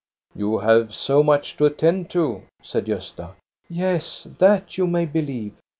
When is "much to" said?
1.21-1.67